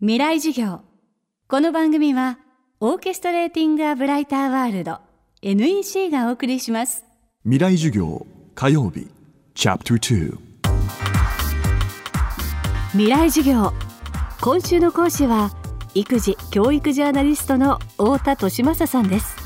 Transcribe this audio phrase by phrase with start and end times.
[0.00, 0.82] 未来授業。
[1.48, 2.38] この番組は
[2.78, 5.00] オーケストレーティング・ア・ブライター・ワールド
[5.42, 7.04] NEC がお送りします。
[7.42, 8.24] 未来授業
[8.54, 9.08] 火曜日
[9.54, 10.38] チャプター
[12.92, 13.72] 未来授業。
[14.40, 15.50] 今週の講師は
[15.94, 19.36] 育児教育ジャーナリストの太田利正さんです。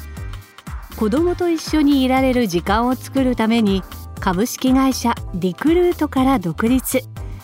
[0.98, 3.82] 子供と一緒にいられる時間を作るために
[4.20, 7.00] 株式会社リクルートから独立。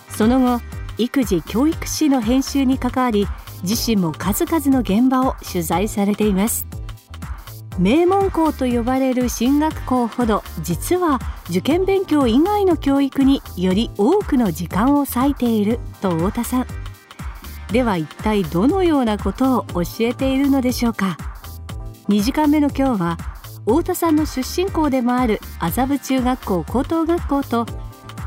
[0.09, 0.61] その後
[0.99, 3.25] 育児教育誌の編集に関わり
[3.63, 6.67] 自身も数々の現場を取材されています。
[7.79, 11.17] 名門校と呼ばれる進学校ほど実は
[11.49, 16.67] 受験勉強以外の教育により多くの時間を割いていると太田さん。
[17.71, 21.17] では一体どのようなことを教えているのでしょうか。
[22.09, 23.17] 2時間目の今日は
[23.65, 27.65] 太田さんの出身校でもある麻布中学校高等学校と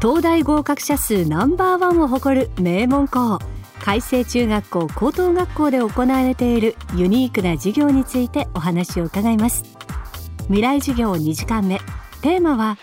[0.02, 3.38] 東大合格者数ナンバーワンを誇る名門校
[3.78, 9.62] 海星中学校高等学校で行われているユニークな授業についてお話を伺います。
[10.46, 11.78] 未来授業2時間目。
[12.20, 12.78] テーマは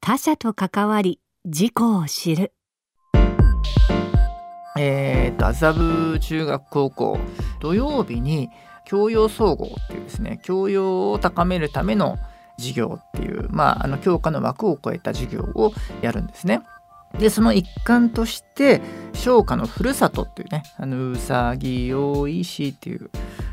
[0.00, 2.52] 他者と関わり自己を知る。
[4.76, 7.18] えーと麻布中学高校。
[7.60, 8.48] 土曜日に
[8.84, 12.16] 教養総合っていうですね教養を高めるための
[12.58, 16.62] 授業っていう、まあ、あの教科の枠を超えた授業をやるんですね。
[17.18, 18.80] でその一環として
[19.12, 23.08] 唱歌のふるさとっていうね「あのうさぎおいし」っていう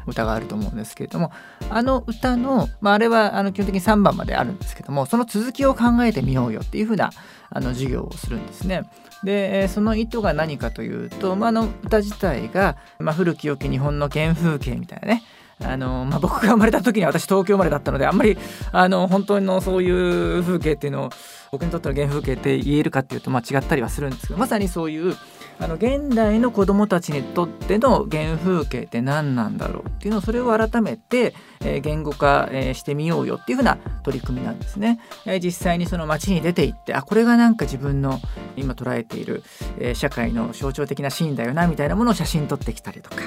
[0.07, 1.31] 歌があると思うんですけれども
[1.69, 7.11] あの歌の、まあ、あれはあの基本的に3番まであるんですけどもその続きを考えてみようよっていうふうな
[7.51, 8.83] あの授業をするんですね。
[9.23, 15.23] でその意図が何かというと、まあ、あの歌自体が、まあ、古き良き日本の原風景みたいなね
[15.63, 18.37] あのまあ、僕が生まれた時に私東京生まれだったのであんまり
[18.71, 21.09] あの本当のそういう風景っていうのを
[21.51, 25.15] 僕にとっての原風景って言えるかっていうと、まあ、違ったりはするんですけどまさにそういう
[25.59, 34.99] あの現代の子どもたちにとっての原風景って何なんだろうっていうのをそれを改めて、えー、言語化、えー、してみようよっていうふうな取り組みなんですね。
[35.25, 38.19] えー、実際にその街に出て行ってあこれがなんか自分の
[38.55, 39.43] 今捉えている、
[39.77, 43.17] えー、社会の象徴的なシーンだよなみたいなものを写真撮ってきたりとか。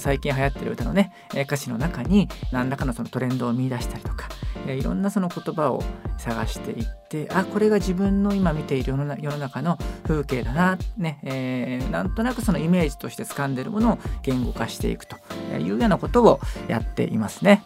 [0.00, 4.28] 最近流行ってる歌のね歌詞の中に何らかのそのトレンドを見出したりとか
[4.66, 5.82] いろんなその言葉を
[6.18, 15.16] 探していってあこれが自分の今見ている世の世の中の風景だな、ねえー、なんとなくそのイメージとして掴んでるものを言語化していくと
[15.58, 17.62] いうようなことをやっていますね。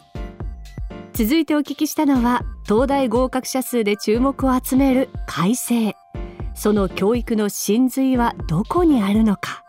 [1.13, 5.95] 続いてお聞きしたのは東大合格者数で注目を集める改正
[6.55, 9.64] その教育の真髄はどこにあるのか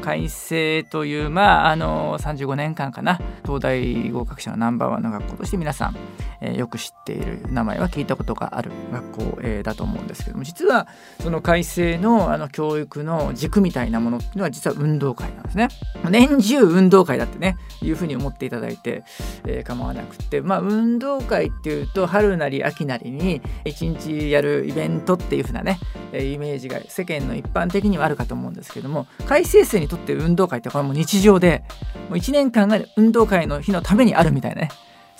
[0.00, 5.96] 改正という、まあ、あの35年間かな東大合格者のナンバーワンの学校として皆さん、
[6.40, 10.88] えー、よく知っている名前は聞いたことがある学校、えー、だと思うんですけども実は
[11.20, 15.68] その改正のあの教育の軸みたいなものっていうのは実は運動会なんですね。
[16.08, 19.04] 年中運動会だってねいうふうに思っていただいて、
[19.46, 25.78] えー、構わなくてまあ運動会っていうと春なり秋なりに一日やるイベントっていうふうなね
[26.12, 31.62] イメージが世間の一般的にはあるかと思うんですけども改正生にとって運動会ってこれも日常で
[32.08, 34.68] もう1年間が運動会の日のためにあるみたいなね。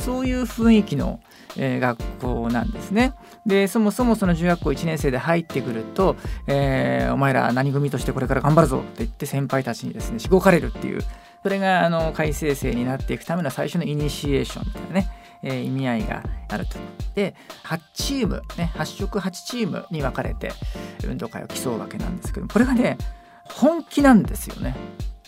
[0.01, 1.21] そういう雰囲気の、
[1.56, 3.12] えー、学校なんですね。
[3.47, 11.03] でそもそもその中学校1年生で入ってくると、えー、お前ら何組としてこれから頑張るぞって言って先輩たちにですねしごかれるっていう。
[11.43, 15.09] それがあの改正生になっていくための最初のイニシエーションみたいなね、
[15.43, 16.78] えー、意味合いがあると。
[17.15, 17.34] で
[17.65, 20.53] 8チームね8色8チームに分かれて
[21.05, 22.99] 運動会を競うわけなんですけどこれがね
[23.45, 24.77] 本気なんですよね。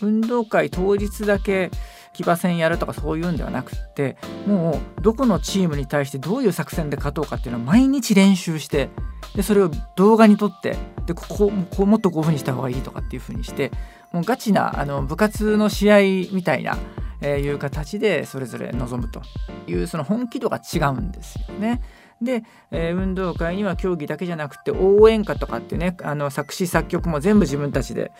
[0.01, 1.71] 運動会当日だけ
[2.13, 8.89] 騎馬戦やるとかそういうんではなくってもうどこのチームに対してどういう作戦で勝とうかっていうのを毎日練習して
[9.35, 13.71] でそれを動画に撮ってでこここうもっとこういうふうにした方がいいとかっていうふうにして
[14.11, 15.99] もうガチなあの部活の試合
[16.33, 16.77] みたいな、
[17.23, 19.21] えー、いう形でそれぞれ臨むと
[19.65, 21.81] いうその本気度が違うんですよね。
[22.21, 28.11] で、えー、運動会には競技だけじゃなくて応援歌とかってねあの作詞作曲も全部自分たちで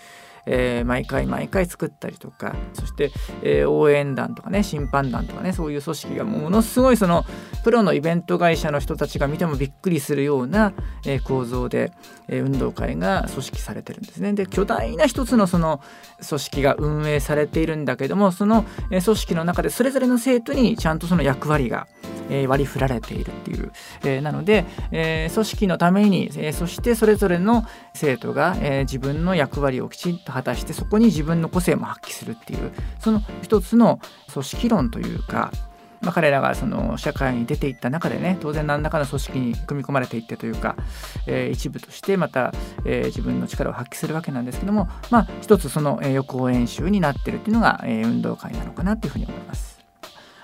[0.45, 3.11] えー、毎回毎回作ったりとかそして、
[3.43, 7.25] えー、応援団とかね審判団とかねそういう組織がものすごいその
[7.63, 10.73] プロのイベント会社の人たちが見てもびっくりするような、
[11.05, 11.91] えー、構造で、
[12.27, 14.33] え運動会が組織されてるんですね。
[14.33, 15.81] で巨大な一つのその
[16.27, 21.87] 組織が運営されているんだけどもその、え組織の中でそれぞれの生徒にちゃんとその役割が
[22.33, 23.71] え割り振られているっていう、
[24.03, 33.99] えなので、え組織のために、えそしてそれぞれの生徒が、え自分の役割をきちんと果たしてそこに自分の個性も発揮するっていうその一つの
[34.31, 35.51] 組織論というか
[36.03, 40.75] まあ、彼らがその社会に出ていった中でね当然何らかの組織に組み込まれていってというか、
[41.27, 42.53] えー、一部としてまた、
[42.85, 49.72] えー、自分の力を発揮するわけなんですけども、まあ、一つその、予行演習になってるっていうのが、えー、運動会なのかなというふうに思います。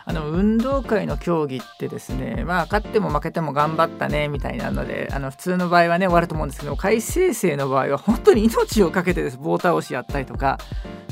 [0.09, 9.37] あの運動会の競技ってですねまあ勝っても負けても頑張ったねみたいなのであの普通の場合はね終わると思うんですけど海星生の場合は本当に命を懸けてです。
[9.37, 10.57] 棒倒しやったりとか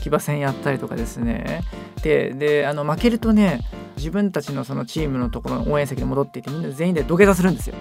[0.02, 1.62] 騎馬戦やったりとかですね。
[2.02, 3.62] でであの負けるとね
[3.98, 7.76] 自分たちのそのチームのところの応援席に戻っていてみんな全員で土下座するんですよ。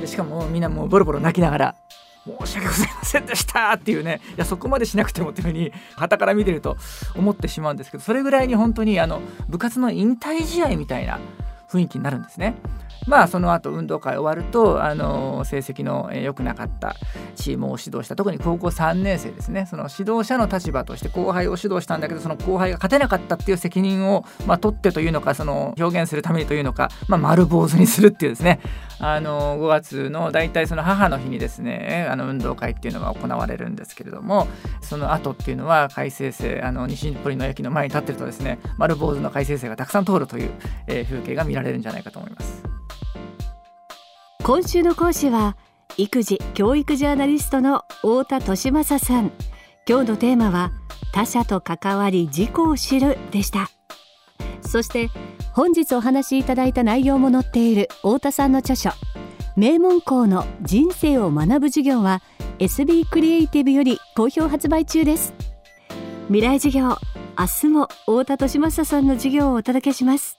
[0.00, 1.74] でしかもみんなもうボロボロ泣きながら
[2.24, 6.76] 申し訳ございませんでしたっていうねいやそこまでしなくてもっていうふうに旗から見てると
[7.16, 11.18] 思ってしまうんですけどそれぐらいに本当にあの部活の引退試合みたいな
[11.70, 12.56] 雰囲気になるんですね。
[13.06, 16.96] まあその後運動会終わるとあの成績の良くなかった
[17.36, 18.16] チームを指導した。
[18.16, 19.66] 特に高校3年生ですね。
[19.66, 28.60] その指導者の立場として後輩を指導したんだけどその後輩が勝てなかったっていう責任を、まあ、取ってというのかその表現するためにというのか、まあ、丸坊主にするっていうですね。
[29.02, 34.46] あの5月の大体その母の日にですねあの運動会っていうのが行われるんですけれども
[34.82, 40.50] その後っていうのは海星生あの西日暮里の駅の前に立ってるとですね丸坊主の海星生がたくさん通るという、
[40.86, 42.69] 風景が見られるんじゃないかと思います。
[44.42, 45.56] 今週の講師は
[45.98, 49.30] 育児教育ジャーナリストの太田利正さん。
[49.86, 50.72] 今日のテーマは
[51.12, 53.70] 他者と関わり自己を知るでした。
[54.62, 55.10] そして
[55.52, 58.90] 本日お話しいただいた内容も載っている太田さんの著書
[59.56, 62.22] 名門校の人生を学ぶ授業は
[62.60, 65.34] SB クリエイティブより好評発売中です。
[66.28, 66.96] 未来授業
[67.38, 70.38] 明日も太田利正さんの授業をお届けします。